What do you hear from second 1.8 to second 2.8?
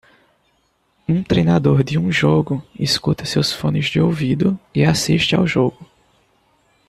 de um jogo